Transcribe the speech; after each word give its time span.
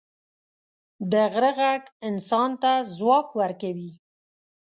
د 1.11 1.13
غره 1.31 1.51
ږغ 1.57 1.83
انسان 2.07 2.49
ته 2.61 2.71
ځواک 2.97 3.27
ورکوي. 3.39 3.91